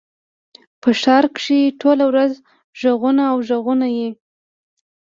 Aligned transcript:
په 0.81 0.89
ښار 1.01 1.25
کښي 1.35 1.59
ټوله 1.81 2.03
ورځ 2.11 2.31
ږغونه 2.79 3.23
او 3.31 3.37
ږغونه 3.49 3.87
يي. 3.97 4.09